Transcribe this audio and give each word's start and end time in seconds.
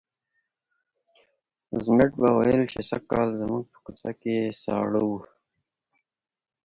ضمټ 1.83 2.11
به 2.21 2.29
ویل 2.37 2.61
چې 2.71 2.79
سږکال 2.89 3.29
زموږ 3.41 3.63
په 3.71 3.77
کوڅه 3.85 4.11
کې 4.21 4.35
ساړه 4.61 5.01
وو. 5.07 5.19